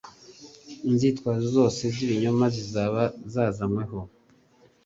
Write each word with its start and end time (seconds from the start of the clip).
Inzitwazo 0.89 1.45
zose 1.57 1.81
z'ibinyoma 1.93 2.45
zizaba 2.55 3.01
zayanyweho. 3.33 3.99